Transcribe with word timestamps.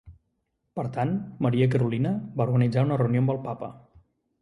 Per 0.79 0.85
tant, 0.95 1.11
Maria 1.47 1.69
Carolina 1.75 2.17
va 2.41 2.49
organitzar 2.51 2.89
una 2.91 3.01
reunió 3.07 3.27
amb 3.27 3.37
el 3.39 3.43
Papa. 3.49 3.75